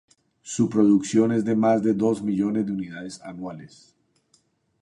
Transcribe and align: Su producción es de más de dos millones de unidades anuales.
Su 0.41 0.67
producción 0.67 1.31
es 1.31 1.45
de 1.45 1.55
más 1.55 1.83
de 1.83 1.93
dos 1.93 2.23
millones 2.23 2.65
de 2.65 2.71
unidades 2.71 3.21
anuales. 3.21 3.95